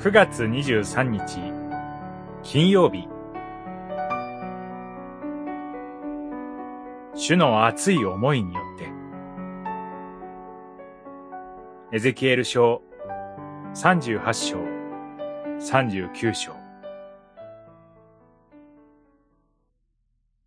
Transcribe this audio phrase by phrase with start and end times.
[0.00, 1.52] 9月23日
[2.42, 3.06] 金曜日。
[7.14, 8.88] 主の熱い思いによって。
[11.94, 12.80] エゼキエル書
[13.74, 14.56] 38章
[15.58, 16.56] 39章。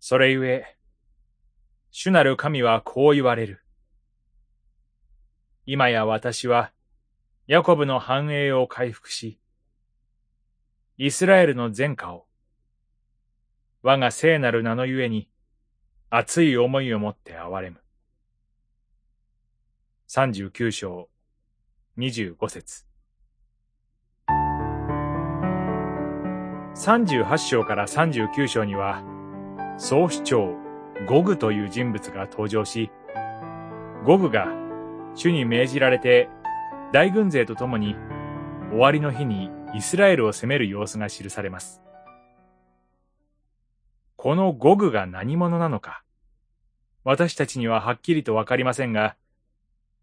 [0.00, 0.76] それゆえ
[1.92, 3.62] 主なる神はこう言われる。
[5.66, 6.72] 今や私は
[7.48, 9.38] ヤコブの繁栄を回復し、
[10.96, 12.26] イスラエルの前科を、
[13.82, 15.28] 我が聖なる名のゆえに、
[16.10, 17.76] 熱い思いを持って憐れむ。
[20.08, 21.08] 三十九章、
[21.96, 22.84] 二十五節。
[26.74, 29.04] 三十八章から三十九章には、
[29.78, 30.56] 総主張
[31.08, 32.90] ゴグという人物が登場し、
[34.04, 34.48] ゴグが
[35.14, 36.28] 主に命じられて
[36.92, 37.96] 大軍勢とともに
[38.70, 41.82] 終わりの日にイスラエルを攻める様子が記されます。
[44.14, 46.04] このゴグが何者なのか、
[47.02, 49.16] 私たちにははっきりとわかりませんが、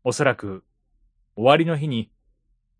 [0.03, 0.63] おそらく
[1.35, 2.11] 終わりの日に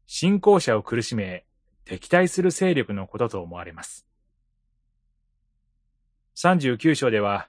[0.06, 1.46] 信仰者を苦しめ
[1.86, 4.06] 敵対する勢力のことと思われます。
[6.36, 7.48] 39章では、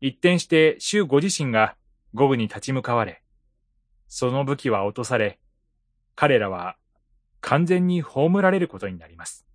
[0.00, 1.76] 一転して主ご自身が
[2.12, 3.22] ゴグに立ち向かわれ、
[4.08, 5.38] その武器は落とされ、
[6.16, 6.76] 彼らは
[7.40, 9.46] 完全に葬られることになります。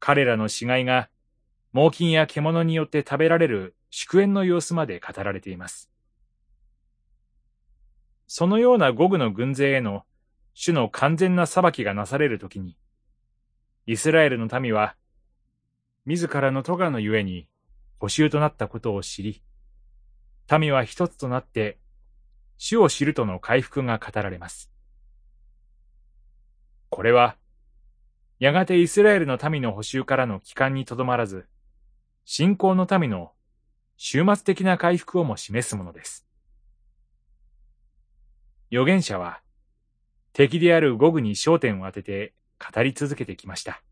[0.00, 1.10] 彼らの死骸が
[1.72, 5.90] 猛禽や獣によって食べられる祝宴の様子まで語られています。
[8.26, 10.04] そのような五具の軍勢への
[10.54, 12.76] 主の完全な裁きがなされるときに、
[13.86, 14.94] イスラエルの民は、
[16.06, 17.48] 自らの咎のゆえに
[17.98, 19.42] 補修となったことを知り、
[20.58, 21.79] 民は一つとなって
[22.62, 24.70] 主を知るとの回復が語られます。
[26.90, 27.36] これは、
[28.38, 31.46] やがてイスラエルの民の補修からの帰還にとどまらず、
[32.26, 33.32] 信仰の民の
[33.96, 36.26] 終末的な回復をも示すものです。
[38.70, 39.40] 預言者は、
[40.34, 43.82] 敵であるゴグに焦点を当てて語り続けてきました。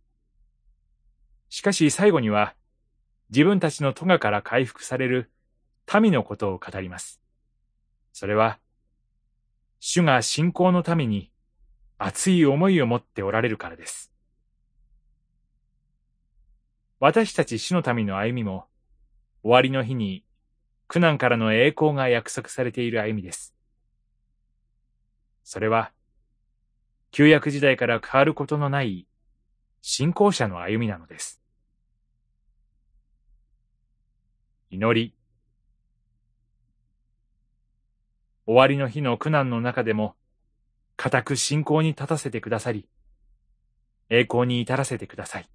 [1.48, 2.54] しかし最後には、
[3.30, 5.30] 自分たちの咎から回復される
[5.98, 7.22] 民のことを語ります。
[8.12, 8.58] それは、
[9.80, 11.30] 主が信仰のために
[11.98, 14.12] 熱い思いを持っておられるからです。
[17.00, 18.66] 私たち主の民の歩みも、
[19.42, 20.24] 終わりの日に
[20.88, 23.54] 苦難からの栄光が約束されている歩みです。
[25.44, 25.92] それは、
[27.10, 29.06] 旧約時代から変わることのない
[29.80, 31.40] 信仰者の歩みなのです。
[34.70, 35.14] 祈り、
[38.48, 40.16] 終わりの日の苦難の中でも、
[40.96, 42.88] 固く信仰に立たせてくださり、
[44.08, 45.50] 栄光に至らせてください。